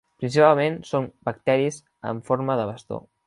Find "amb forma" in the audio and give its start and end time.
2.13-2.59